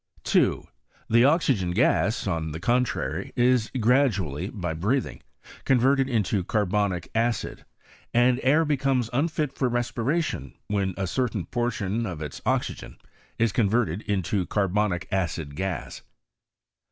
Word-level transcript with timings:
2. 0.23 0.67
The 1.11 1.25
oxygen 1.25 1.69
gas, 1.73 2.25
on 2.25 2.53
the 2.53 2.59
contrary, 2.59 3.31
is 3.35 3.69
gradually, 3.79 4.49
by 4.49 4.73
breathing, 4.73 5.21
converted 5.63 6.09
into 6.09 6.43
carbonic 6.43 7.11
acid; 7.13 7.65
and 8.11 8.39
air 8.41 8.65
liecomes 8.65 9.11
unfit 9.13 9.53
for 9.53 9.69
respiration 9.69 10.55
when 10.65 10.95
a 10.97 11.05
certain 11.05 11.45
portion 11.45 12.07
of 12.07 12.19
its 12.19 12.41
oxygen 12.47 12.97
is 13.37 13.51
converted 13.51 14.01
into 14.07 14.47
carbonic 14.47 15.07
acid 15.11 15.55
gas. 15.55 16.01